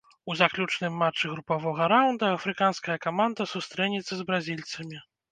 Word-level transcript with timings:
У 0.33 0.35
заключным 0.37 0.93
матчы 1.01 1.25
групавога 1.33 1.89
раўнда 1.93 2.25
афрыканская 2.37 2.95
каманда 3.05 3.47
сустрэнецца 3.53 4.13
з 4.23 4.27
бразільцамі. 4.31 4.97